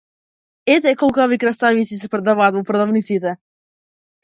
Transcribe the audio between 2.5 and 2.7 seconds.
сега во